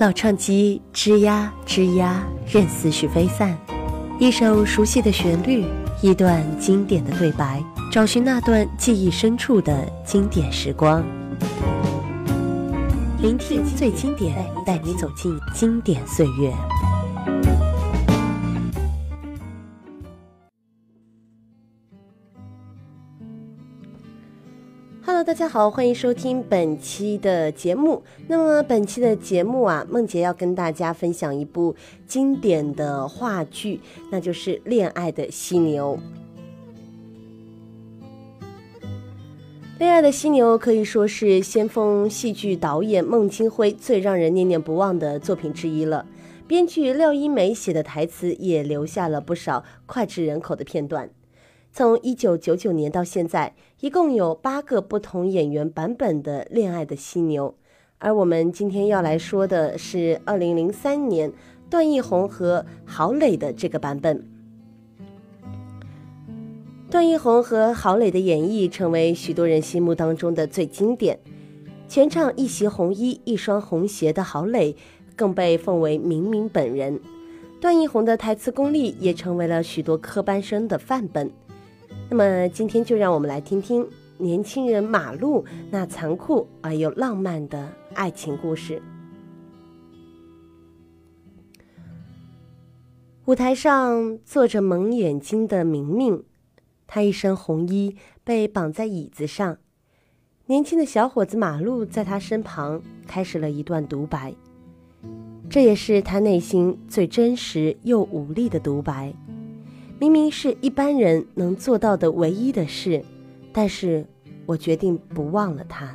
[0.00, 3.54] 老唱机吱呀吱呀，任思绪飞散。
[4.18, 5.62] 一首熟悉的旋律，
[6.00, 7.62] 一段经典的对白，
[7.92, 11.04] 找寻那段记忆深处的经典时光。
[13.20, 14.34] 聆听最经典，
[14.64, 16.50] 带你走进经典岁月。
[25.22, 28.02] 大家好，欢迎收听本期的节目。
[28.26, 33.80] 那么本期的节目啊，梦洁要跟大家分享一部经典的话剧，
[34.10, 35.98] 那就是《恋爱的犀牛》。
[39.78, 46.06] 《恋爱的犀牛》可以说是先锋戏剧导演孟京辉最让人念念不忘的作品之一了。
[46.46, 51.10] 编剧廖一梅写的台词也留下了不少脍炙人口的片段。
[51.72, 57.54] 从一九九九年到现在，一共有八个不同演员版本的《恋爱的犀牛》，
[57.98, 61.32] 而我们今天要来说的是二零零三年
[61.70, 64.26] 段奕宏和郝蕾的这个版本。
[66.90, 71.20] 段奕宏和郝蕾的演绎成为许多人心目当中的最经典，
[71.88, 74.74] 全场一袭红衣、一双红鞋的郝蕾
[75.14, 77.00] 更被奉为明明本人。
[77.60, 81.30] 段奕宏的台词功力也成为了许多科班生的范本。
[82.10, 88.82] 那么今天就让我们来听听年轻人马路那残酷而又浪漫的爱情故事。
[93.26, 96.24] 舞台上坐着蒙眼睛的明明，
[96.88, 99.58] 他一身红衣被绑在椅子上，
[100.46, 104.34] 年轻的小伙子马路在他身旁开始了一段独白，
[105.48, 109.14] 这也是他内心最真实又无力的独白。
[110.00, 113.04] 明明是一般人能做到的唯一的事，
[113.52, 114.02] 但是
[114.46, 115.92] 我决定不忘了他。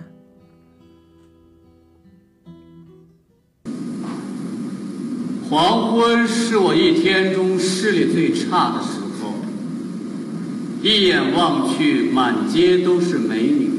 [5.50, 9.34] 黄昏是我一天中视力最差的时候，
[10.84, 13.72] 一眼望去，满街都是美女，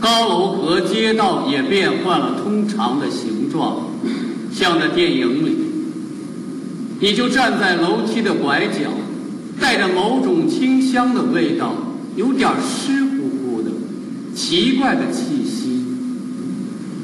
[0.00, 3.90] 高楼和街道也变换了通常的形状，
[4.52, 5.56] 像在电影里。
[7.00, 8.92] 你就站在楼梯的拐角。
[9.60, 11.74] 带着某种清香的味道，
[12.14, 13.70] 有点湿乎乎的，
[14.34, 15.84] 奇怪的气息。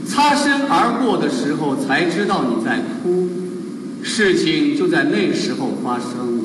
[0.07, 3.29] 擦身而过的时候，才知道你在哭，
[4.03, 6.45] 事情就在那时候发生了。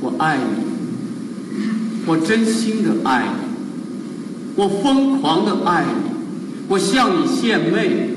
[0.00, 1.62] 我爱你，
[2.06, 6.14] 我真心的爱你，我疯狂的爱你，
[6.68, 8.10] 我向你献媚，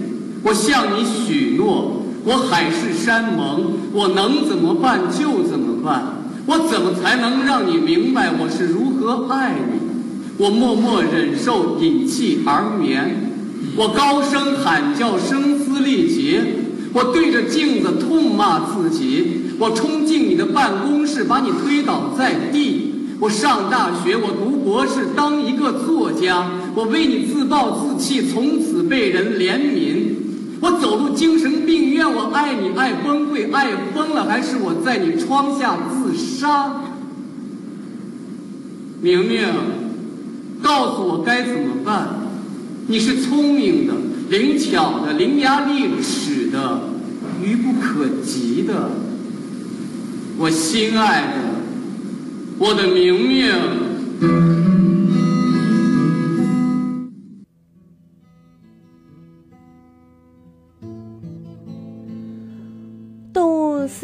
[0.44, 1.97] 我向你许诺。
[2.28, 6.04] 我海誓山盟，我能怎么办就怎么办。
[6.46, 9.80] 我怎么才能让你明白我是如何爱你？
[10.38, 13.32] 我默默忍受，隐气而眠。
[13.78, 16.42] 我高声喊叫，声嘶力竭。
[16.92, 19.44] 我对着镜子痛骂自己。
[19.58, 22.94] 我冲进你的办公室，把你推倒在地。
[23.22, 26.52] 我上大学，我读博士，当一个作家。
[26.76, 30.27] 我为你自暴自弃，从此被人怜悯。
[30.60, 36.82] 我走入精神病院，我爱你爱崩溃，爱疯了，还是我在你窗下自杀？
[39.02, 39.46] 明明，
[40.62, 42.08] 告诉我该怎么办？
[42.88, 43.94] 你是聪明的、
[44.30, 46.82] 灵巧的、伶牙俐齿的、
[47.44, 48.90] 愚不可及的，
[50.40, 51.38] 我心爱的，
[52.58, 53.87] 我的明明。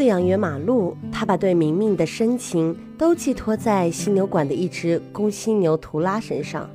[0.04, 6.70] 饲养员马路，他把对明明的深情都寄托在犀牛馆的一只公犀牛图拉身上，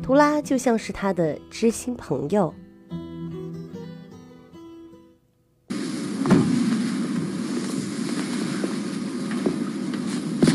[0.00, 2.54] 图拉就像是他的知心朋友。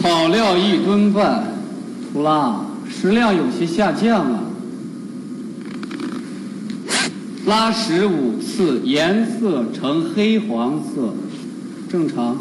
[0.01, 1.43] 草料一吨半，
[2.13, 4.43] 图拉食量有些下降了。
[7.45, 11.13] 拉屎五次，颜色呈黑黄色。
[11.93, 12.35] 正常。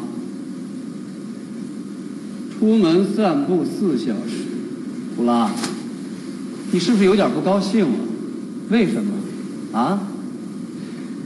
[2.59, 4.47] 出门散步四小时，
[5.15, 5.51] 图拉，
[6.71, 7.95] 你是不是有点不高兴了？
[8.71, 9.13] 为什么？
[9.79, 10.01] 啊？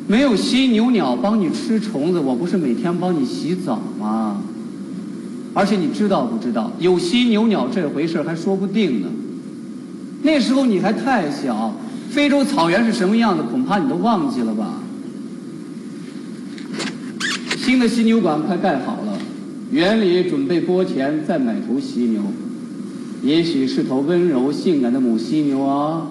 [0.08, 4.43] 没有犀牛鸟帮你吃虫子，我不是每天帮你洗澡吗？
[5.55, 9.06] 而且你知道不知道，有犀牛鸟这回事还说不定呢。
[10.25, 11.72] 那时候你还太小，
[12.11, 14.81] 非洲草原是什么样的，恐怕你都忘记了吧？
[17.67, 19.19] 新的犀牛馆快盖好了，
[19.73, 22.23] 园里准备拨钱再买头犀牛，
[23.25, 26.07] 也许是头温柔性感的母犀牛啊。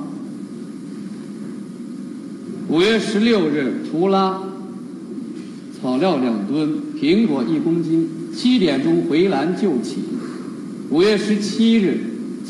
[2.68, 4.38] 五月十六日，图拉，
[5.82, 8.10] 草料两吨，苹果一公斤。
[8.36, 10.04] 七点钟回栏就寝。
[10.90, 11.98] 五月十七日，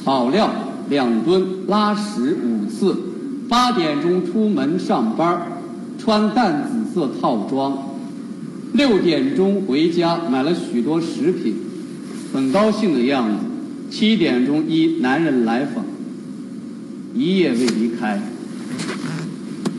[0.03, 0.49] 草料
[0.89, 2.97] 两吨，拉屎五次。
[3.47, 5.43] 八点钟出门上班，
[5.99, 7.77] 穿淡紫色套装。
[8.75, 11.55] 六点钟回家，买了许多食品，
[12.33, 13.37] 很高兴的样子。
[13.89, 15.85] 七点钟一男人来访，
[17.13, 18.21] 一夜未离开。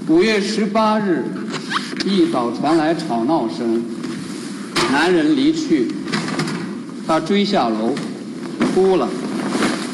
[0.08, 1.24] 五月十八日，
[2.06, 3.82] 一早传来吵闹声，
[4.90, 5.88] 男人离去，
[7.06, 7.94] 他追下楼，
[8.74, 9.06] 哭了，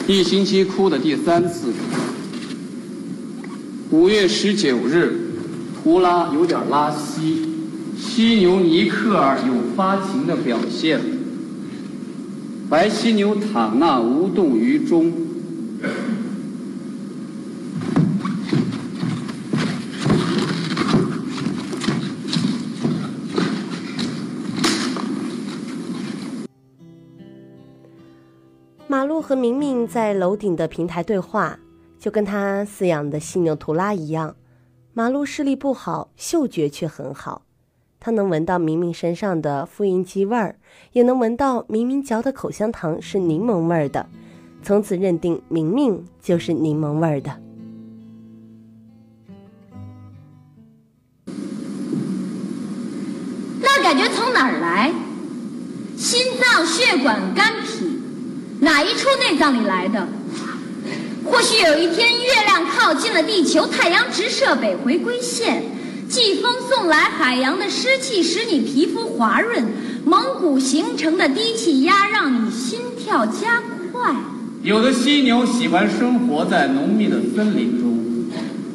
[0.07, 1.73] 一星期哭的第三次。
[3.91, 5.13] 五月十九日，
[5.83, 7.52] 图拉有点拉稀，
[8.15, 11.01] 犀牛尼克尔有发情的表现，
[12.69, 15.11] 白犀牛塔纳无动于衷。
[28.87, 31.59] 马路和明明在楼顶的平台对话，
[31.99, 34.37] 就跟他饲养的犀牛图拉一样。
[34.93, 37.47] 马路视力不好，嗅觉却很好，
[38.05, 40.57] 他能闻到明明身上的复印机味儿，
[40.91, 44.09] 也能闻到明明嚼的口香糖是柠檬味儿的，
[44.61, 47.31] 从此认定明明就是柠檬味儿的。
[53.61, 54.93] 那感觉从哪儿来？
[55.97, 58.01] 心脏、血管、肝脾。
[58.59, 60.09] 哪一处内脏里来的？
[61.25, 65.63] 或许有一天月亮靠近了地球，太阳直射北回归线，
[66.13, 69.65] 季风送来海洋的湿气，使你皮肤滑润；
[70.05, 74.15] 蒙古形成的低气压让你心跳加快。
[74.63, 78.27] 有的犀牛喜欢生活在浓密的森林中，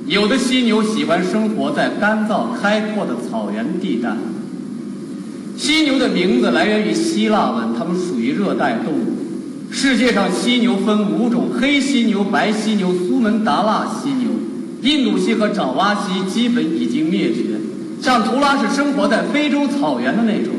[0.07, 4.17] 有的犀牛喜欢生活在干燥开阔的草原地带。
[5.55, 9.13] 犀牛的名字来源于希腊文，它们属于热带动物。
[9.69, 14.26] 世界上犀牛分五种：黑犀牛、白犀牛、苏门答腊犀牛。
[14.87, 17.59] 印度犀和爪哇犀基本已经灭绝。
[18.01, 20.53] 像图拉是生活在非洲草原的那种。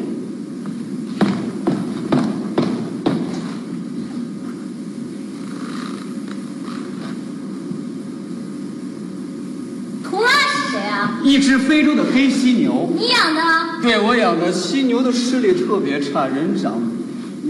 [10.04, 11.20] 图拉是谁啊？
[11.24, 12.92] 一只非洲的黑犀牛。
[12.98, 13.40] 你养的？
[13.80, 14.52] 对，我养的。
[14.52, 16.78] 犀牛的视力特别差，人长。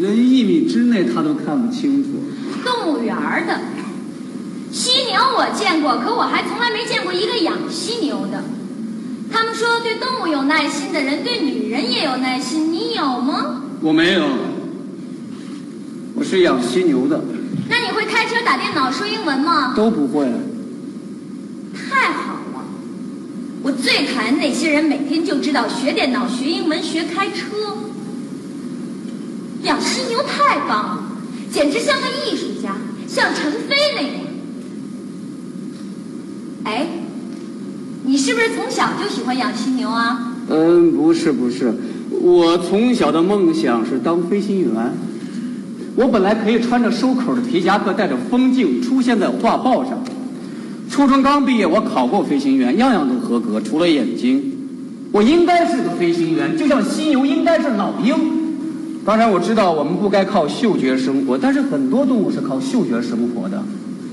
[0.00, 2.10] 人一米之内他都看不清楚。
[2.64, 3.16] 动物园
[3.48, 3.58] 的
[4.70, 8.44] 犀牛我见过，可我还从来没见过一个养犀牛的。
[9.30, 13.62] 他们说对动物有耐心的人对女人也有耐心，你有吗？
[13.80, 14.26] 我没有，
[16.14, 17.22] 我是养犀牛的。
[17.68, 19.74] 那你会开车、打电脑、说英文吗？
[19.76, 20.26] 都不会。
[21.74, 22.64] 太好了，
[23.62, 27.46] 我最讨厌那些人每天就知道学电脑、学英文、学开车。
[29.64, 31.12] 养犀牛太棒了，
[31.52, 32.76] 简直像个艺术家，
[33.06, 34.12] 像陈飞那样。
[36.64, 36.86] 哎，
[38.04, 40.32] 你是不是从小就喜欢养犀牛啊？
[40.48, 41.74] 嗯，不是不是，
[42.20, 44.92] 我从小的梦想是当飞行员。
[45.96, 49.98] 我本来可以穿着收口的皮夹克，戴着风镜出现在画报上。
[50.88, 54.40] 初中刚毕业，我考过飞行员，样样都合格，除了眼睛。
[55.10, 58.14] 我应该是个飞行员，就像犀牛应该是老鹰。
[59.04, 63.60] 当然我知道我们不该靠嗅觉生活，但是很多动物是靠嗅觉生活的，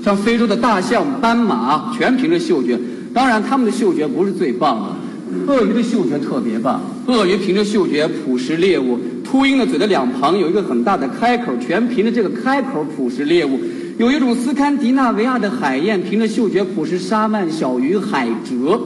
[0.02, 2.76] 像非洲的大象、斑马，全凭着嗅觉。
[3.16, 6.82] 当然，它们的嗅觉不是最棒的，鳄鱼的嗅觉特别棒。
[7.06, 13.58] 鳄鱼凭着嗅觉捕食猎物，秃鹰的嘴的两旁有一个很大的开口，全凭着这个开口捕食猎物。
[13.96, 18.78] 有一种斯堪的纳维亚的海燕，凭着嗅觉捕食沙曼、小鱼、海蜇。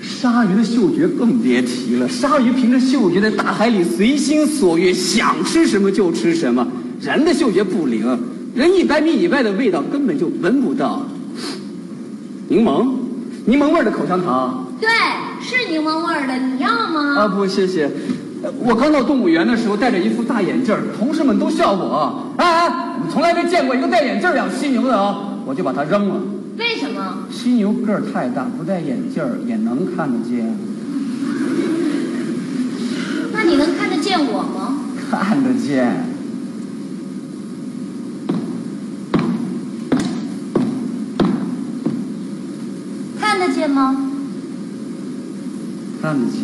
[0.00, 6.64] 鲨鱼的嗅觉更别提了，鲨鱼凭着嗅觉在大海里随心所欲，想吃什么就吃什么。
[7.00, 8.16] 人的嗅觉不灵，
[8.54, 11.04] 人一百米以外的味道根本就闻不到。
[12.50, 12.88] 柠檬，
[13.48, 14.66] 柠檬味的口香糖。
[14.78, 14.90] 对，
[15.40, 17.16] 是柠檬味的，你要吗？
[17.16, 17.90] 啊不，谢谢。
[18.58, 22.30] 我刚到动物园的时候戴着一副大眼镜同事们都笑我。
[22.36, 26.16] 哎哎，我从来没见过一个戴眼镜养犀牛的啊，我就把它扔了。
[26.58, 27.20] 为什么？
[27.30, 30.54] 犀牛个儿太大，不戴眼镜儿也能看得见。
[33.32, 34.74] 那你能看得见我吗？
[35.10, 36.04] 看得见。
[43.20, 43.94] 看得见吗？
[46.00, 46.40] 看得见。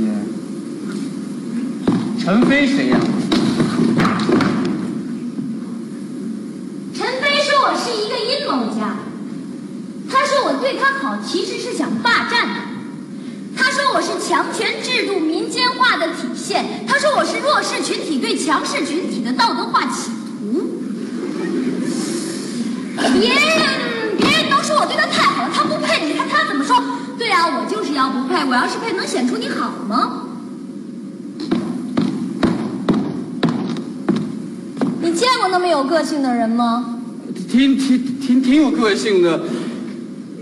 [2.18, 3.00] 陈飞谁呀？
[6.94, 8.96] 陈飞说我是一个阴谋家。
[10.10, 12.46] 他说我对他好，其实是想霸占
[13.56, 14.12] 他说我是。
[14.24, 16.64] 强权制度民间化的体现。
[16.88, 20.80] 他说我是弱势群体对强势群体的道德化企图。
[22.96, 23.38] 别人
[24.16, 26.06] 别人都说我对他太好了，他不配。
[26.06, 26.82] 你看他怎么说？
[27.42, 28.44] 我就是要不配。
[28.44, 30.22] 我要是配，能显出你好吗？
[35.00, 37.00] 你见过那么有个性的人吗？
[37.50, 39.42] 挺挺挺挺有个性的。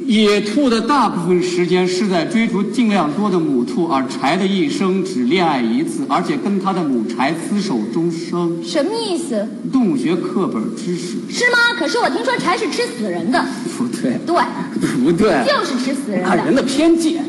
[0.07, 8.63] 野兔的大部分时间是在追逐尽量多的母兔，而柴的一生只恋爱一次，而且跟他的母柴厮守终生。
[8.63, 9.47] 什么意思？
[9.73, 11.59] 动物学课本知识是吗？
[11.79, 13.45] 可是我听说柴是吃死人的。
[13.79, 14.37] 不对，对，
[15.03, 16.37] 不对， 就是吃死人的。
[16.37, 17.25] 人的偏见。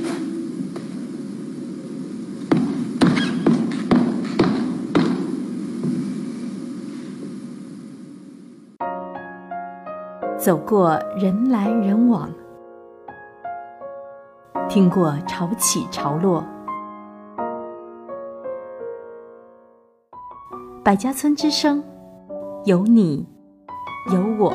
[10.40, 12.30] 走过人来人往。
[14.74, 16.44] 听过潮起潮落，
[20.84, 21.84] 百家村之声，
[22.66, 23.24] 有你，
[24.12, 24.52] 有我，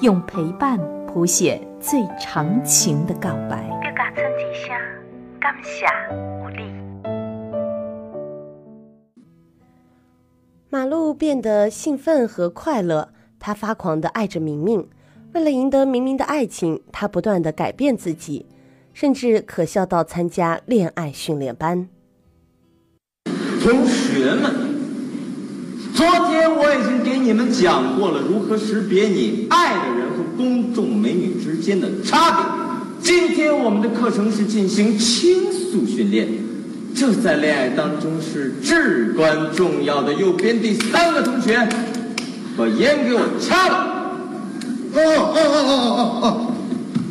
[0.00, 0.76] 用陪伴
[1.06, 3.64] 谱写最长情的告白。
[3.80, 4.74] 百家村之声，
[5.40, 5.86] 感谢
[6.42, 6.82] 有你。
[10.68, 14.90] 马路变得兴奋和快乐，他发狂的爱着明明。
[15.32, 18.46] 为了赢得明明的爱情，他不断的改变自己。
[18.92, 21.88] 甚至可笑到参加恋爱训练班。
[23.62, 24.52] 同学们，
[25.94, 32.44] 昨天我已经给你们讲过了如何识别你爱的人和公众美女之间的差别。
[33.00, 36.28] 今天我们的课程是进行倾诉训练，
[36.94, 40.12] 这在恋爱当中是至关重要的。
[40.14, 41.56] 右边第三个同学，
[42.56, 43.74] 把烟给我掐了。
[44.94, 46.51] 哦哦哦哦哦哦。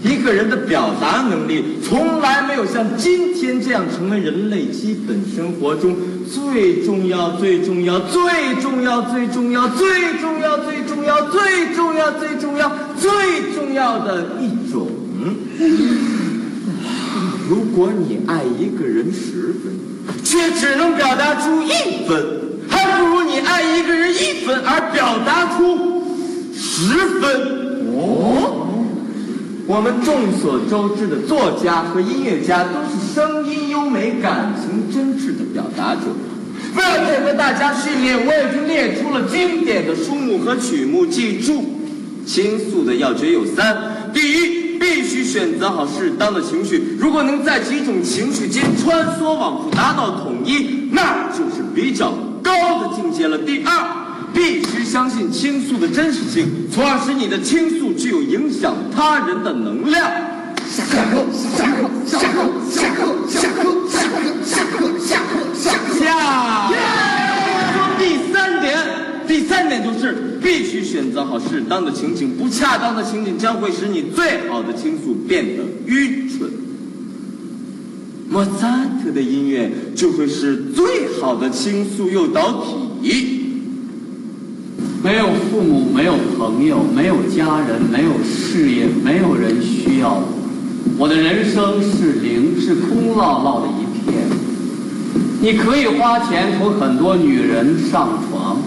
[0.03, 5.95] 一个人的表达能力从来没有像今天这样成为人类基本生活中
[6.27, 13.09] 最重要、最重要、最重要、最重要、最重要、最重要、最重要、最重要、最
[13.53, 14.87] 重要的一种。
[17.47, 19.77] 如果你爱一个人十分，
[20.23, 22.25] 却只能表达出一分，
[22.69, 26.01] 还不如你爱一个人一分而表达出
[26.55, 27.23] 十分。
[27.93, 28.40] 哦。
[29.67, 36.01] 我们众所周知的作家和音乐家都是声音优美、感情真挚的表达者。
[36.75, 41.05] 为了配合大家训练，我已经列出了经典的书目和曲目。
[41.05, 41.63] 记住，
[42.25, 43.77] 倾诉的要诀有三：
[44.13, 52.51] 第一，必须选择好适当的情绪，如果能在几种情绪间穿梭往复，达到统一，那就是比较高
[52.81, 53.37] 的境界了。
[53.37, 54.00] 第二。
[54.33, 60.09] 必须相信倾诉的真实性，从而使你的倾诉具有影响他人的能量。
[60.69, 65.99] 下课，下课，下课，下课，下课，下课，下课，下课，下课。
[65.99, 66.69] 下。
[67.73, 68.79] 说第三点，
[69.27, 76.49] 第三点就是必须选择好适当的情景，不恰当的情景将会使你最好的倾诉变得愚蠢。
[78.29, 82.63] 莫扎特的音乐就会是最好的倾诉诱导
[83.01, 83.40] 体。
[85.03, 90.23] 没有父母，没有朋友，没有家人，没有事业，没有人需要我。
[90.97, 94.29] 我的人生是零，是空落落的一片。
[95.41, 98.57] 你可以花钱同很多女人上床，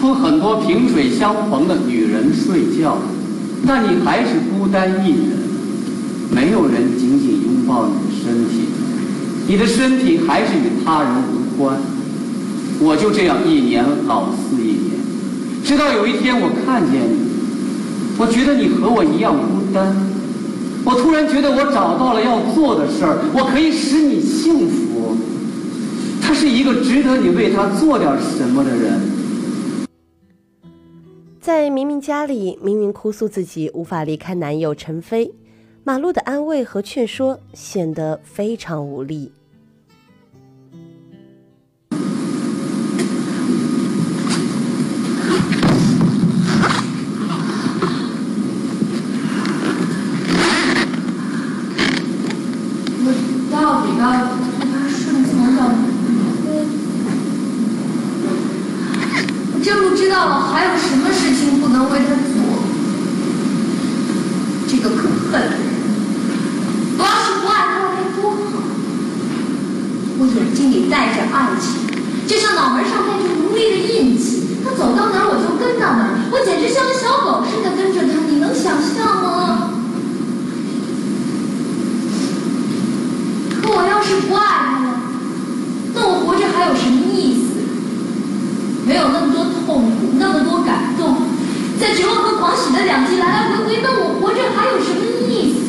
[0.00, 2.98] 同很多萍水相逢的女人睡觉，
[3.66, 5.42] 但你还是孤单一人。
[6.30, 8.68] 没有人紧紧拥抱你的身体，
[9.48, 11.76] 你的身体还是与他人无关。
[12.80, 14.81] 我就这样一年老似一年。
[15.64, 17.30] 直到有一天我看见你，
[18.18, 19.94] 我觉得你和我一样孤单。
[20.84, 25.16] 我突然觉得我找到了要做的事儿，我可以使你幸福。
[26.20, 29.00] 他是一个值得你为他做点什么的人。
[31.40, 35.32] 在明明家里，明明哭诉自己无法离开男友陈飞，
[35.84, 39.32] 马路的安慰和劝说显得非常无力。
[59.72, 62.44] 真不知道还有什么事情不能为他做。
[64.68, 65.52] 这个可恨的人！
[66.98, 68.36] 我要是不爱他该多好！
[70.18, 71.72] 我眼睛里带着爱情，
[72.26, 74.58] 就像脑门上带着奴隶的印记。
[74.62, 78.20] 他走到哪儿我就跟到哪儿，我简直像个小狗似的跟着他。
[78.28, 79.70] 你能想象吗？
[83.62, 85.00] 可我要是不爱他了，
[85.94, 87.51] 那我活着还有什么意思？
[88.84, 91.16] 没有那么多痛苦，那么多感动，
[91.80, 95.62] 在绝望和狂喜的两极来来回回，那我活着还有什么意思？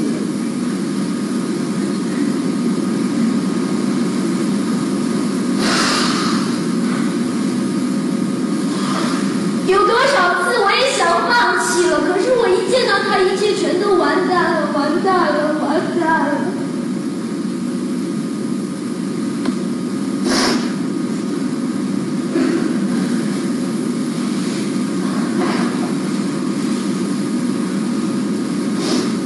[9.72, 16.36] 有多少次我也想放弃了，可是我一见到他，一切全都完蛋了，完蛋了，完蛋了。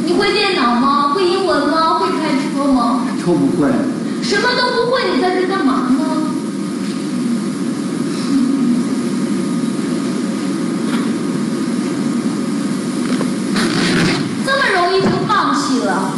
[0.06, 1.13] 你会电脑吗？
[1.13, 2.00] 会英文吗？
[2.00, 3.01] 会开车吗？
[3.25, 3.67] 都不会。
[4.27, 6.00] 什么都不会，你在这干嘛呢？
[14.46, 16.12] 这么容易就放弃了，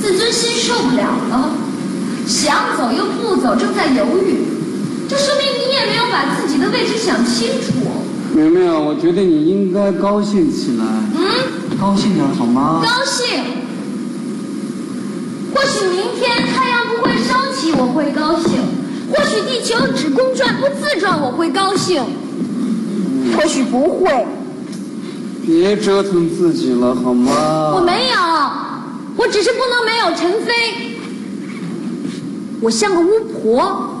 [0.00, 1.50] 自尊心受不了了，
[2.24, 4.36] 想走又不走，正在犹豫，
[5.08, 7.72] 这说明你也没有把自己的位置想清楚。
[8.32, 10.84] 明明，我觉得你应该高兴起来，
[11.16, 12.80] 嗯，高兴点好吗？
[12.80, 13.58] 高兴。
[15.54, 16.67] 或许明天太
[17.72, 18.58] 我会高兴；
[19.12, 22.02] 或许地球只公转不自转，我会高兴；
[23.36, 24.26] 或许不会。
[25.46, 27.72] 别折腾自己了好吗？
[27.74, 28.16] 我没有，
[29.16, 30.52] 我只是不能没有陈飞。
[32.60, 33.94] 我像个巫婆，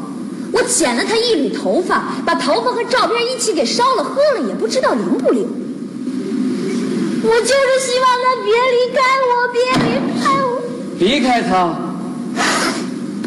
[0.52, 5.46] 我剪了他一缕头发，把头发和照片一起给烧了，喝了也不知道灵不灵。
[7.22, 9.88] 我就是希望他别离开我，别离
[10.20, 10.46] 开我。
[10.98, 11.87] 离开他，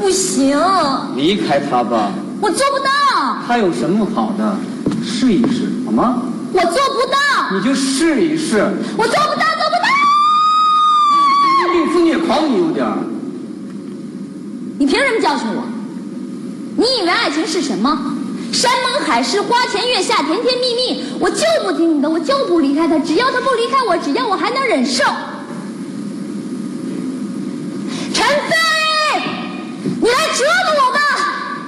[0.02, 0.60] 不行，
[1.16, 2.12] 离开他吧。
[2.42, 4.58] 我做不到，他有什么好的？
[5.06, 6.24] 试一试好吗？
[6.52, 8.58] 我做不到，你就试一试。
[8.98, 9.88] 我做不到，做不到。
[11.72, 12.98] 病自虐狂，你有点儿。
[14.80, 15.64] 你凭什么教训我？
[16.76, 18.16] 你以为爱情是什么？
[18.52, 22.98] 山盟海誓、花前月下、甜甜蜜蜜，我就不听你的，我就不离开他。
[22.98, 25.04] 只要他不离开我，只要我还能忍受。
[28.14, 28.56] 陈飞，
[30.42, 31.00] 折磨我吧！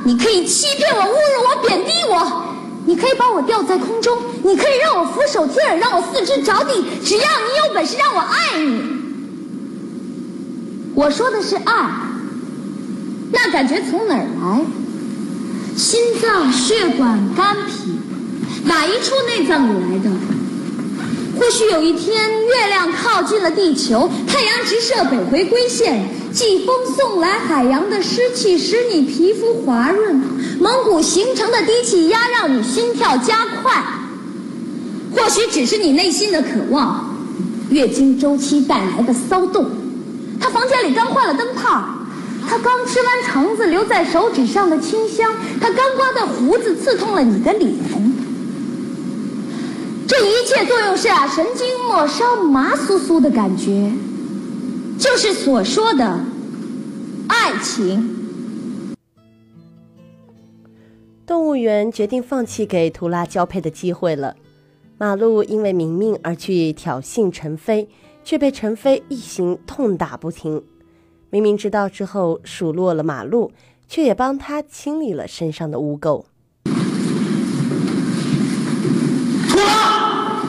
[0.04, 1.16] 你可以欺骗我、侮辱
[1.48, 2.16] 我、贬低我，
[2.86, 6.84] 你可以把我吊在空中，你可以让我俯首帖耳，让我四肢着地。
[7.04, 8.82] 只要你有本事让我爱你，
[10.96, 11.90] 我说的是爱。
[13.32, 14.62] 那感觉从哪儿来？
[15.76, 17.98] 心脏、血管、肝脾，
[18.66, 20.10] 哪一处内脏里来的？
[21.43, 26.01] 或许有一天，月亮靠近了地球，太阳直射北回归线，
[26.32, 30.21] 季风送来海洋的湿气，使你皮肤滑润；
[30.62, 33.84] 蒙古形成的低气压让你心跳加快。
[35.13, 37.13] 或许只是你内心的渴望，
[37.69, 39.69] 月经周期带来的骚动。
[40.39, 41.84] 他房间里刚换了灯泡。
[42.47, 45.29] 他刚吃完橙子留在手指上的清香，
[45.60, 47.73] 他刚刮的胡子刺痛了你的脸。
[50.15, 53.91] 这一切作用是啊，神经末梢麻酥酥的感觉，
[54.99, 56.23] 就是所说的
[57.28, 58.95] 爱情。
[61.26, 64.36] 动物园决定放弃给图拉交配的机会了。
[64.99, 67.89] 马路因为明命而去挑衅陈飞，
[68.23, 70.63] 却被陈飞一行痛打不停。
[71.32, 73.52] 明明知道之后数落了马路，
[73.88, 76.26] 却也帮他清理了身上的污垢。
[79.49, 80.43] 图拉，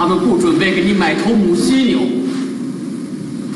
[0.00, 1.98] 他们不准备给你买头母犀牛，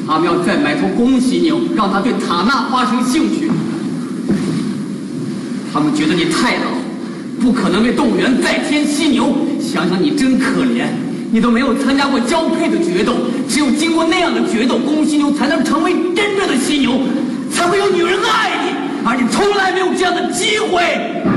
[0.06, 3.50] 他们要再买头公犀牛，让他对塔纳发生兴趣。
[5.72, 6.64] 他们觉得你太老，
[7.40, 9.34] 不可能为动物园再添犀牛。
[9.58, 10.84] 想想你真可怜。
[11.32, 13.14] 你都没有参加过交配的决斗，
[13.48, 17.00] 只有经过那样的决斗，公犀牛才能成为真正的犀牛，
[17.50, 21.33] 才会有女人爱你，而你从来没有这样的机会。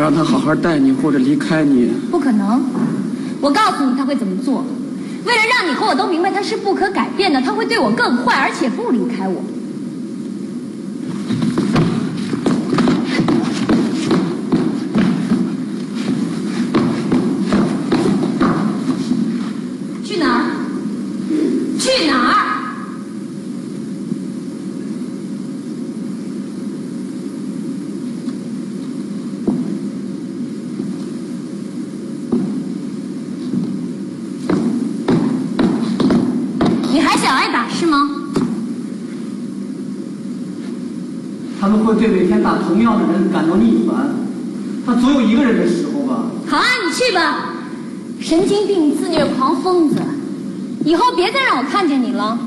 [0.00, 1.92] 想让他好好待你，或者离开你。
[2.10, 2.62] 不可能！
[3.38, 4.64] 我告诉你他会怎么做。
[5.26, 9.44] 为了让你和我都明白他是不可改变的，他会对我更坏，而且不离开我。
[20.02, 20.46] 去哪儿？
[21.78, 22.46] 去哪儿？
[36.92, 38.10] 你还想挨打是吗？
[41.59, 44.10] 他们会对每天打同样的人感到腻烦，
[44.84, 46.30] 他总有一个人的时候吧。
[46.46, 47.54] 好啊，你去吧，
[48.20, 50.00] 神经病、自虐狂、疯子，
[50.84, 52.38] 以后别再让我看见你了。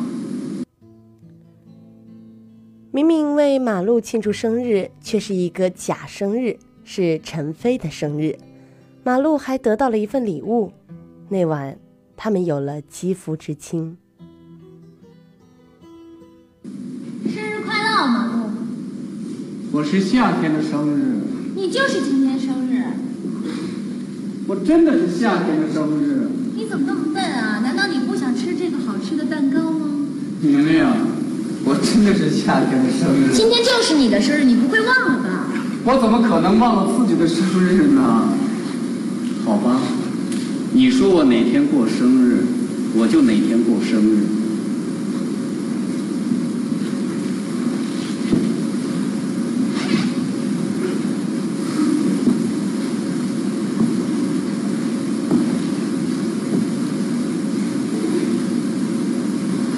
[2.92, 8.38] 明明为马路庆祝生日，却是一个假生日，是陈飞的生日。
[9.04, 10.72] 马路还得到了一份礼物，
[11.30, 11.78] 那晚
[12.16, 13.98] 他们有了肌肤之亲。
[19.74, 21.18] 我是夏天的生日，
[21.56, 22.84] 你就是今天生日，
[24.46, 26.30] 我真的是夏天的生日。
[26.56, 27.60] 你怎么那么笨啊？
[27.64, 29.88] 难道你不想吃这个好吃的蛋糕吗？
[30.42, 30.86] 明明，
[31.66, 33.34] 我真的是夏天的生日。
[33.34, 35.48] 今天就是你的生日，你不会忘了吧？
[35.86, 38.30] 我怎么可能忘了自己的生日呢？
[39.44, 39.82] 好吧，
[40.72, 42.46] 你说我哪天过生日，
[42.96, 44.20] 我就哪天过生日。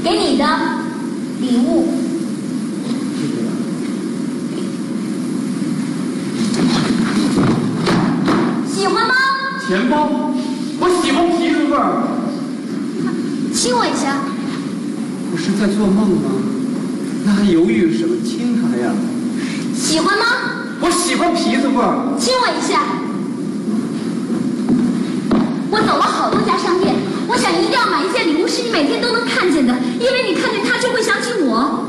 [0.03, 0.45] 给你的
[1.41, 1.87] 礼物，
[8.71, 9.13] 喜欢吗？
[9.67, 10.31] 钱包，
[10.79, 12.05] 我喜欢皮子味儿。
[13.51, 14.21] 亲我一下。
[15.31, 16.29] 我是在做梦吗？
[17.25, 18.15] 那还犹豫什么？
[18.23, 18.91] 亲他呀！
[19.75, 20.25] 喜欢吗？
[20.81, 22.17] 我喜欢皮子味儿。
[22.19, 22.81] 亲我一下。
[25.71, 26.95] 我走了好多家商店，
[27.27, 31.85] 我想一定要买一件礼物是你每天都能看见的，因为你看见它就会想起我。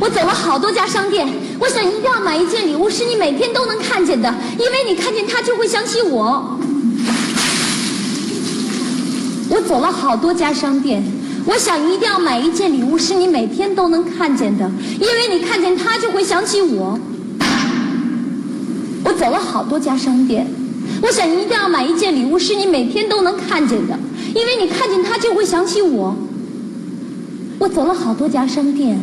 [0.00, 6.58] 我走了好多家商店，我想一定要买一件礼物是你每天都能看见的，因为你看见它就会想起我。
[9.48, 11.04] 我走了好多家商店，
[11.44, 16.98] 我想一定要买一件礼物是你每天都能看见的，因为你看见它就会想起我。
[19.04, 20.46] 我走了好多家商店，
[21.02, 23.98] 我想一定要买一件礼物是你每天都能看见的，
[24.34, 26.16] 因为你看见它就会想起我。
[27.58, 28.98] 我走了好多家商店，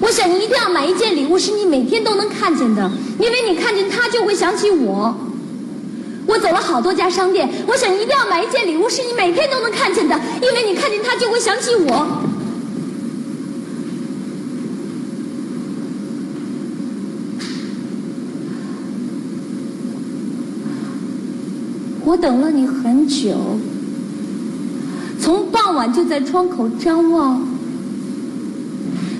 [0.00, 5.14] 我想一定要买一件礼物是你每天都能看见的，因为你看见它就会想起我。
[6.26, 12.06] 我走了好多家商店，我想一定要买一件礼物是你每天都能看见的，因为你看见它就会想起我。
[22.04, 23.58] 我等了你很久，
[25.20, 27.40] 从傍晚就在窗口张望，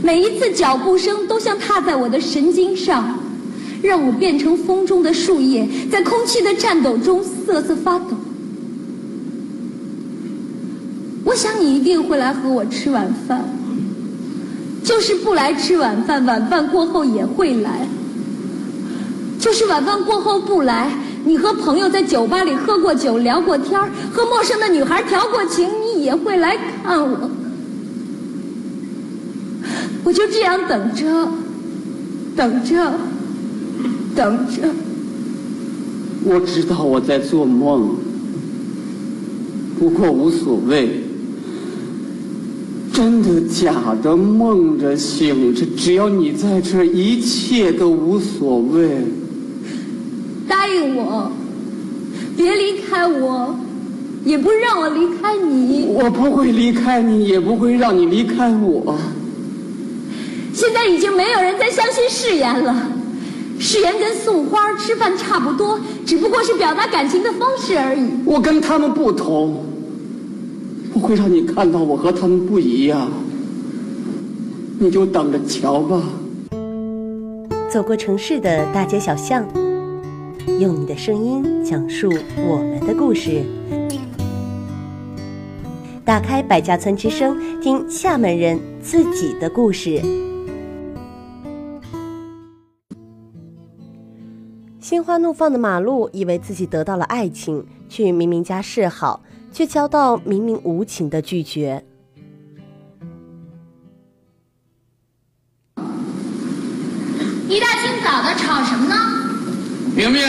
[0.03, 3.12] 每一次脚步声都像踏在我的神经上，
[3.83, 8.17] 让我变成风中的树叶，在空气的颤抖中瑟瑟发抖。
[11.25, 13.43] 我想你一定会来和我吃晚饭，
[14.85, 17.89] 就是不来吃晚饭，晚饭过后也会来。
[19.39, 20.89] 就是晚饭过后不来，
[21.25, 23.81] 你和朋友在酒吧里喝过酒、聊过天，
[24.13, 27.31] 和陌生的女孩调过情，你也会来看我。
[30.05, 31.29] 我就这样等着，
[32.37, 32.93] 等着，
[34.15, 34.69] 等着。
[36.25, 37.97] 我知道我在做梦，
[39.79, 41.01] 不过无所谓。
[42.93, 48.99] 真的假的，梦着醒着，只要你在这儿，一切都无所谓。
[50.47, 51.33] 答应我，
[52.37, 53.57] 别离开我，
[54.25, 55.87] 也不让我离开你。
[55.89, 58.97] 我不会离开你，也不会让你离开我。
[60.53, 62.93] 现在已经没有人再相信誓言了，
[63.65, 68.11] 誓言跟送花、吃饭差不多，只不过是表达感情的方式而已。
[68.27, 69.65] 我跟他们不同，
[70.93, 73.09] 我会让你看到我和他们不一样。
[74.81, 76.03] 你就等着瞧吧。
[77.71, 79.47] 走过城市的大街小巷，
[80.59, 83.45] 用你的声音讲述我们的故事。
[86.05, 90.03] 打开百家村之声，听厦门人自己的故事。
[94.93, 101.83] 心花怒放的马路以为自己得到了爱情，去明明家示好，却遭到明明无情的拒绝。
[107.49, 108.95] 一大清早的吵什么呢？
[109.97, 110.21] 明明，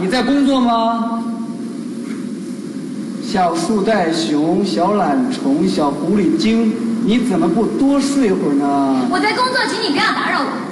[0.00, 1.22] 你在工作吗？
[3.22, 6.72] 小树袋熊、小懒虫、小狐狸精，
[7.04, 9.08] 你怎么不多睡会儿呢？
[9.10, 10.65] 我在工作，请你不要打扰我。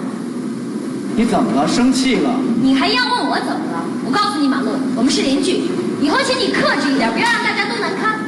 [1.17, 1.69] 你怎么了？
[1.69, 2.31] 生气了？
[2.61, 3.85] 你还要问我怎么了？
[4.05, 5.63] 我告诉你，马路，我们是邻居，
[6.03, 8.19] 以后请你克制一点，不要让大家都难堪。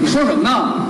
[0.00, 0.86] 你说什么呢？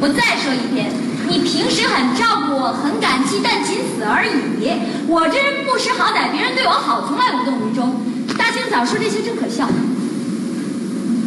[0.00, 0.92] 我再说一遍，
[1.28, 4.30] 你平时很照顾我，很感激，但仅此而已。
[5.08, 8.00] 我这人不识好歹，别人对我好，从来无动于衷。
[8.38, 9.68] 大清早说这些真可笑。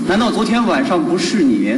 [0.07, 1.75] 难道昨天晚上不是你？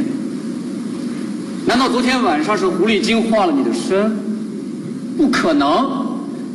[1.66, 4.16] 难道昨天晚上是狐狸精化了你的身？
[5.16, 6.06] 不可能，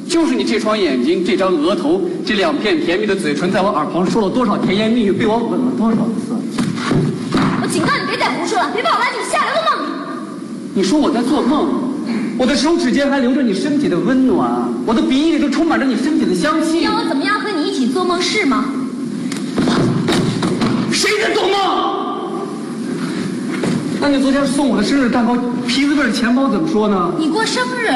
[0.08, 6.36] 就是你这双眼睛、这张额头、这两片甜蜜的嘴唇，在我耳旁说了多少甜言蜜语，被我吻了多少次？
[7.62, 9.90] 我警告你，别再胡说了，别把我拉进下流的梦里。
[10.74, 11.68] 你说我在做梦，
[12.38, 16.82] 我的手指间还留着你身体的温暖，我的鼻翼里都充满着你身体的香气。
[16.82, 18.66] 要我怎么样和你一起做梦是吗？
[20.92, 21.54] 谁在做梦？
[24.02, 25.36] 那你昨天送我的生日蛋糕、
[25.68, 27.14] 皮子味的钱包怎么说呢？
[27.18, 27.92] 你过生日，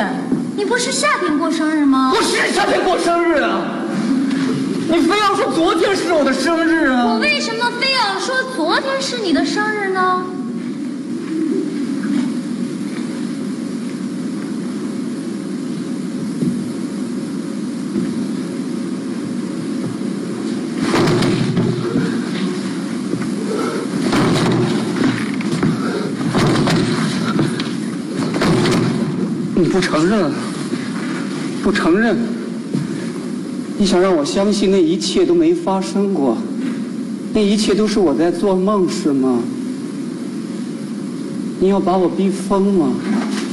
[0.63, 2.13] 你不是夏天过生日吗？
[2.15, 3.65] 我是夏天过生日啊！
[4.88, 7.17] 你非要说昨天是我的生日啊我啊？
[7.19, 10.23] 为什么非要说昨天是你的生日呢？
[29.56, 30.32] 你不承认，
[31.63, 32.17] 不承认，
[33.78, 36.38] 你想让我相信那一切都没发生过，
[37.34, 39.41] 那一切都是我在做梦是吗？
[41.62, 42.93] 你要把我逼疯吗？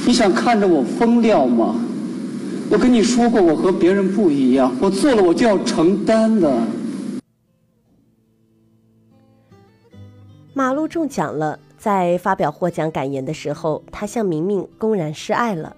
[0.05, 1.77] 你想看着我疯掉吗？
[2.69, 6.53] 我跟你说过，我和别人不一样，我做了我就要承担的。
[10.53, 15.77] 马路中奖了，在发表获奖感言的时候，他向明明公然示爱了。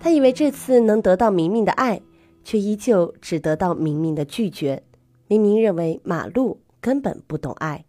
[0.00, 2.00] 他以为这次能得到明明的爱，
[2.44, 4.82] 却依旧只得到明明的拒绝。
[5.26, 7.84] 明明认为马路根本不懂爱。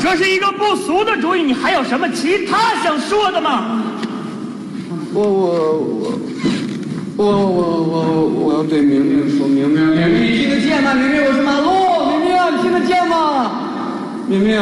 [0.00, 3.82] 这是一个不俗的主意，你还有什么其他想说的吗？
[5.14, 5.78] 我我
[7.16, 10.94] 我我我我我要对明明说，明明明明，你听得见吗？
[10.94, 11.70] 明明，我是马路，
[12.08, 14.24] 明明，你听得见吗？
[14.28, 14.60] 明明，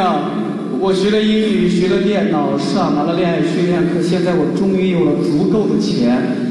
[0.80, 6.49] 我学了英语，学了电脑，上完了恋爱训练课，现在我终于有了足够的钱。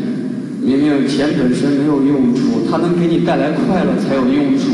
[0.69, 4.65] 明明，钱本身没有用处，它能给你带来快乐才有用处。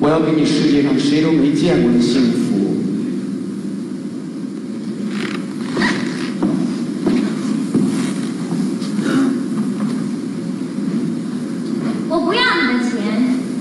[0.00, 2.74] 我要给你世界上谁都没见过的幸福。
[12.08, 12.98] 我不要你的钱，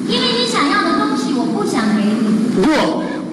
[0.10, 2.49] 因为你想要的东西我不想给你。
[2.60, 2.71] 不，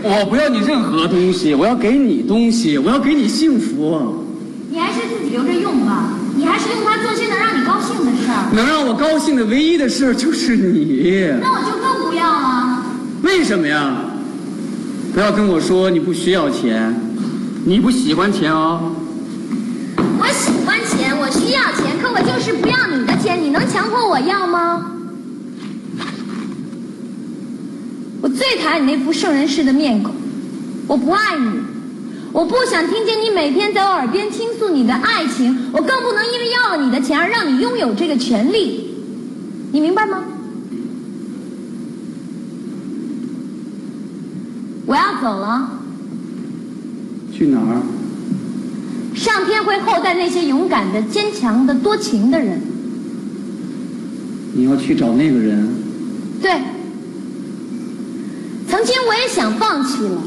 [0.07, 4.27] 我不要你任何东西，我要给你东西，我要给你幸福。
[4.71, 7.70] 你还是自己留着用吧，你还是用它做些能让你高
[8.03, 8.51] 兴的事儿。
[8.53, 11.31] 能让我高兴的唯一的事儿就是你。
[11.41, 12.85] 那我就更不要了。
[13.23, 14.05] 为什么呀？
[15.13, 16.95] 不要跟我说你不需要钱，
[17.65, 18.93] 你不喜欢钱哦。
[20.19, 24.93] 我喜欢钱，我需要钱，可我就是不要你的钱，你能强迫我要吗？
[28.23, 30.15] 我最讨厌你那副圣人式的面孔，
[30.87, 31.51] 我不爱你，
[32.33, 38.95] 我不想听见你每天在我耳边倾诉你的爱情，我更不能因为要了你的钱而让你拥有这个权利，
[39.73, 40.23] 你明白吗？
[44.87, 45.71] 我要走了。
[47.33, 47.83] 去哪儿？
[49.15, 52.61] 上天会厚待那些勇敢的、坚强的、多情的人。
[54.53, 55.69] 你要去找那个人？
[56.41, 56.53] 对，
[58.69, 60.23] 曾经我也想放弃了，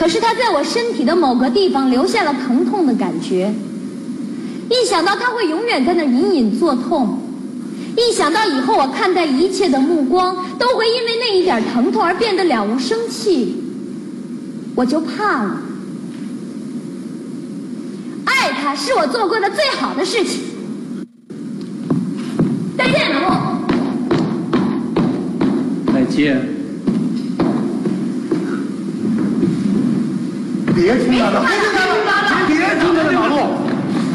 [0.00, 3.52] 可是他在我身体的某个地方留下了疼痛的感觉。
[4.70, 7.18] 一想到他会永远在那隐隐作痛，
[7.98, 13.62] 一想到以后我看待一切的目光都会因为那一点疼痛而变得了无生气，
[14.74, 15.60] 我就怕了。
[18.24, 20.40] 爱他是我做过的最好的事情。
[22.78, 23.36] 再见，老公。
[25.92, 26.59] 再见。
[30.74, 33.36] 别听他的，别听他的，别听他的马路。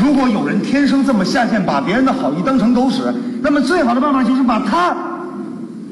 [0.04, 4.96] 如果有人天生这么下贱，把别人的好意当成狗屎，那么最好的办法就是把他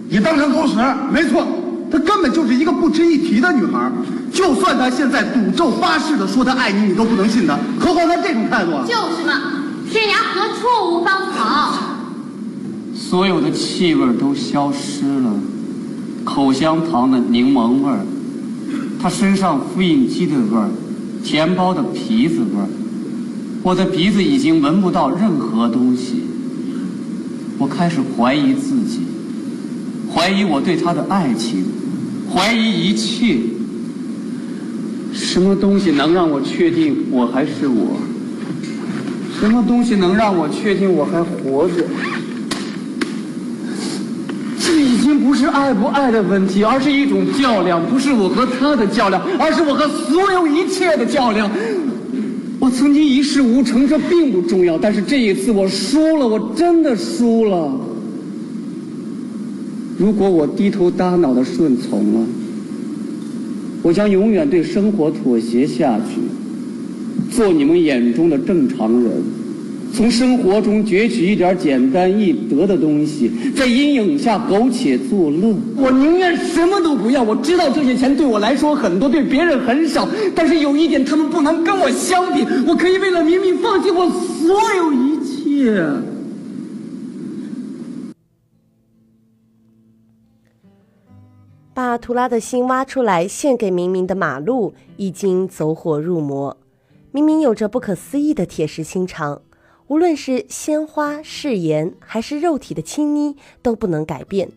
[0.10, 0.76] 也当成狗屎。
[1.12, 1.46] 没错，
[1.92, 3.92] 她根本就是一个不值一提的女孩。
[4.32, 7.58] 就算她现在赌咒发誓的说她爱你，你都不能信她。
[7.80, 8.72] 何况她这种态度！
[8.88, 9.34] 就是嘛，
[9.90, 11.74] 天涯何处无芳草。
[12.96, 15.32] 所有的气味都消失了，
[16.24, 18.00] 口香糖的柠檬味儿，
[19.04, 20.70] 他身上复印机的味儿，
[21.22, 22.68] 钱包的皮子味儿，
[23.62, 26.24] 我的鼻子已经闻不到任何东西。
[27.58, 29.02] 我开始怀疑自己，
[30.10, 31.66] 怀疑我对他的爱情，
[32.34, 33.40] 怀疑一切。
[35.14, 37.98] 什么东西能让我确定我还是我？
[39.38, 41.84] 什么东西能让我确定我还活着？
[45.20, 51.50] 不是爱不爱的问题，而是一种较量，不是我和他的较量，而是我和所有一切的较量。
[52.60, 57.72] 我曾经一事无成，这并不重要，但是这一次我输了，我真的输了。
[59.98, 62.20] 如果我低头耷脑的顺从了，
[63.82, 66.22] 我将永远对生活妥协下去，
[67.36, 69.12] 做你们眼中的正常人。
[69.94, 75.56] 从生活中攫取一点简单易得的东西，在阴影下苟且作乐。
[75.78, 77.22] 我宁愿什么都不要。
[77.22, 82.44] 我知道这些钱对我来说很多，对别人很少，但是有一点，他们不能跟我相比。
[82.68, 85.80] 我可以为了明明放弃我所有一切。
[91.76, 96.58] 把图拉的心挖出来献给明明的马路，已经走火入魔。
[97.12, 99.44] 明明有着不可思议的铁石心肠。
[99.94, 104.50] 无论是鲜花、誓言，还是肉体的亲昵，都不能改变。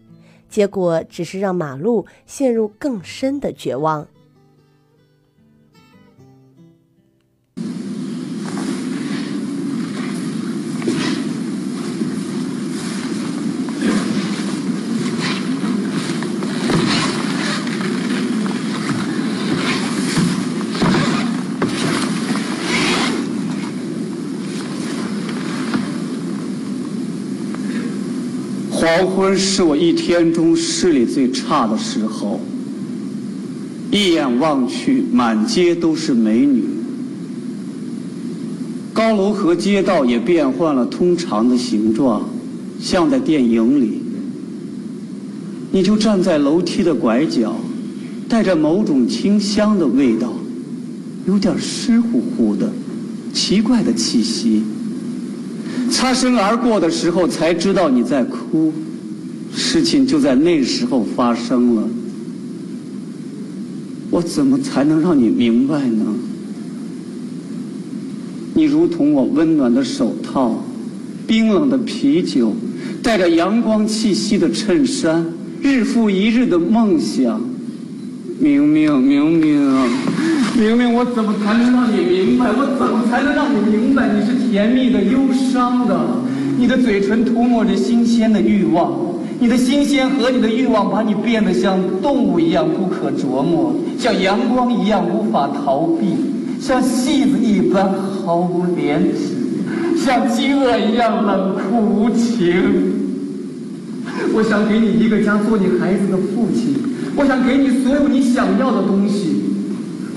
[0.49, 4.09] 结果只是让马路陷入更深的绝望。
[28.87, 32.38] 黄昏是我一天中视力最差的时候，
[33.90, 36.62] 一眼望去，满街都是美女，
[38.92, 42.29] 高楼和街道也变换了通常的形状，
[42.81, 44.01] 像在电影里。
[45.72, 47.57] 你就站在楼梯的拐角，
[48.29, 50.33] 带着某种清香的味道，
[51.27, 52.70] 有点湿乎乎的，
[53.35, 54.62] 奇怪的气息。
[55.90, 58.72] 擦身而过的时候，才知道你在哭，
[59.55, 61.88] 事情就在那时候发生了。
[64.11, 66.05] 我怎么才能让你明白呢？
[68.55, 70.64] 你如同我温暖的手套，
[71.27, 72.55] 冰冷的啤酒，
[73.03, 75.27] 带着阳光气息的衬衫，
[75.61, 77.40] 日复一日的梦想。
[78.38, 80.15] 明明，明明。
[80.57, 82.47] 明明，我怎么才能让你明白？
[82.49, 84.09] 我怎么才能让你明白？
[84.09, 85.19] 你是甜蜜的、忧
[85.52, 85.94] 伤的，
[86.59, 88.90] 你的嘴唇涂抹着新鲜的欲望，
[89.38, 96.15] 你的新鲜和你的欲望把你变得像动物一样不可琢磨，像阳光一样无法逃避，
[96.59, 102.54] 像戏子一般毫无廉耻，像饥饿一样冷酷无情。
[104.33, 106.75] 我想给你一个家，做你孩子的父亲。
[107.15, 109.44] 我想给你所有你想要的东西。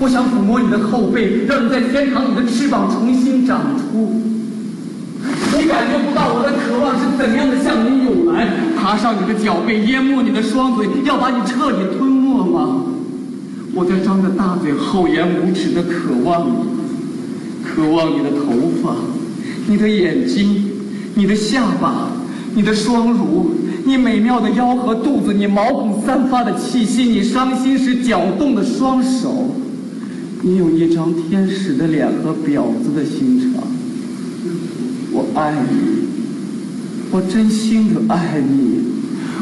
[0.00, 4.08] 我想抚摸你的后背，让你在天堂里的翅膀重新长出。
[5.52, 8.48] 你感觉不到我的渴望是怎样的向你涌来，
[8.78, 12.82] 爬上你的脚背，淹没你的双嘴，要把你彻底吞没吗？
[13.74, 16.54] 我在张着大嘴，厚颜无耻的渴望你，
[17.62, 18.96] 渴望你的头发，
[19.66, 20.64] 你的眼睛，
[21.12, 22.08] 你的下巴，
[22.54, 23.50] 你的双乳，
[23.84, 29.56] 你美妙的腰和肚子，你毛孔散发的气息，你伤心时搅动的双手。
[30.42, 33.62] 你有一张天使的脸和婊子的心肠，
[35.12, 36.08] 我爱你，
[37.10, 38.80] 我真心的爱你，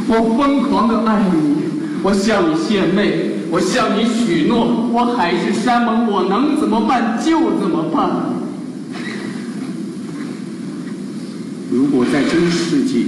[0.08, 1.54] 我疯狂的爱你，
[2.02, 8.34] 我向你献媚，我向你许诺，我海誓山盟，我能怎么办就怎么办。
[11.70, 13.04] 如果在真世界，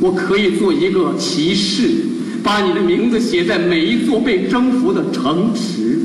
[0.00, 2.16] 我可以做一个骑士。
[2.42, 5.98] 把你的名字写在每一座被征服的城池。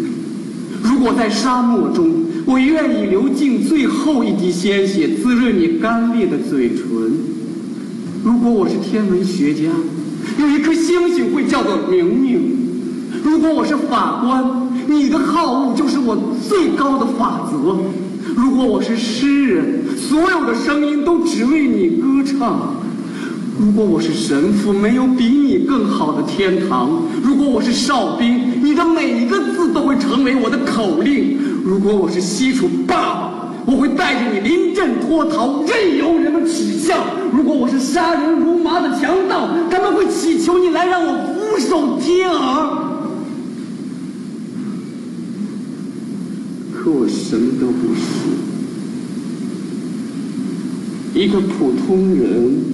[0.92, 2.12] 如果在沙漠中，
[2.46, 6.86] 我愿意流尽最后一滴鲜血，滋润你干裂的嘴唇。
[8.26, 9.72] 如果我是天文学家，
[10.38, 12.42] 有一颗星星会叫做明明。
[13.24, 17.78] 如果我是法官，你的好恶就是我最高的法则。
[18.36, 22.76] 如果我是诗人，所有的声音都只为你歌唱。
[23.62, 27.04] 如果我是神父，没有比你更好的天堂。
[27.24, 31.38] 如果我是哨兵，你的每一个字都会成为我的口令。
[31.64, 37.06] 如果我是西楚霸王，我会带着你临阵脱逃，任由人们耻笑。
[37.32, 42.78] 如果我是杀人如麻的强盗，他们会祈求你来让我俯首帖耳。
[46.74, 48.02] 可我什么都不是，
[51.14, 52.71] 一个普通人，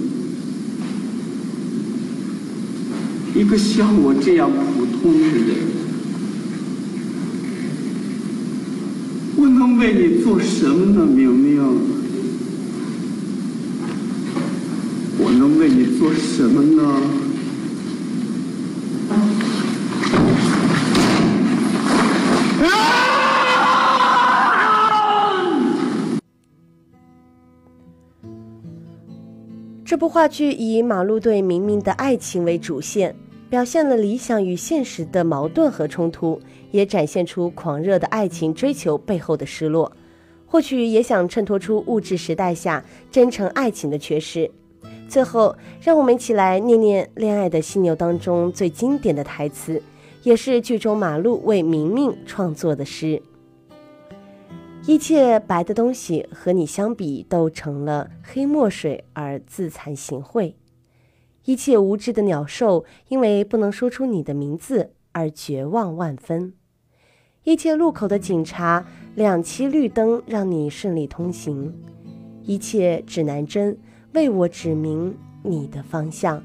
[3.38, 5.54] 一个像我这样普通的人，
[9.36, 11.62] 我能为你做什么呢，明明？
[15.20, 16.82] 我能为你做什么呢？
[29.84, 33.16] 这部话剧以马路对明明的爱情为主线，
[33.50, 36.40] 表现了理想与现实的矛盾和冲突，
[36.70, 39.90] 也展现出狂热的爱情追求背后的失落，
[40.46, 44.50] 或许也想衬托出物质时代下真诚爱情的缺失。
[45.08, 49.82] 最后，让我们一起来念念《恋爱的犀牛》当中最经典的台词，
[50.22, 53.22] 也是剧中马路为明明创作的诗。
[54.86, 60.52] 一切白的东西和你相比，都成了黑墨水而自惭形秽；
[61.48, 66.52] 一切无知的鸟兽，因为不能说出你的名字而绝望万分；
[67.42, 68.84] 一切路口的警察，
[69.14, 71.72] 两栖绿灯让你顺利通行；
[72.42, 73.78] 一切指南针
[74.12, 76.44] 为我指明你的方向。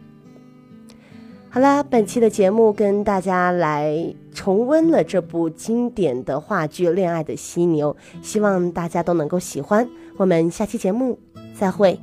[1.49, 7.93] 好啦，本期的节目跟大家来重温了这部经典的话剧《恋爱的犀牛》，
[8.25, 9.85] 希望大家都能够喜欢。
[10.15, 11.19] 我们下期节目
[11.53, 11.99] 再会。